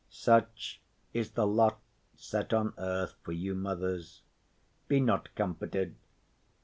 [0.09, 0.81] Such
[1.13, 1.79] is the lot
[2.15, 4.23] set on earth for you mothers.
[4.87, 5.95] Be not comforted.